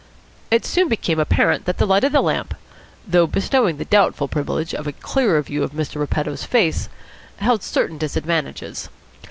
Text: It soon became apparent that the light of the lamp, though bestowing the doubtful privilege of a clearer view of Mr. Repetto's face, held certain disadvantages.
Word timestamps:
It 0.49 0.65
soon 0.65 0.87
became 0.87 1.19
apparent 1.19 1.65
that 1.65 1.77
the 1.77 1.85
light 1.85 2.03
of 2.03 2.11
the 2.11 2.21
lamp, 2.21 2.55
though 3.07 3.27
bestowing 3.27 3.77
the 3.77 3.85
doubtful 3.85 4.27
privilege 4.27 4.73
of 4.73 4.87
a 4.87 4.93
clearer 4.93 5.39
view 5.43 5.61
of 5.61 5.73
Mr. 5.73 5.97
Repetto's 5.97 6.43
face, 6.43 6.89
held 7.37 7.61
certain 7.61 7.99
disadvantages. 7.99 8.89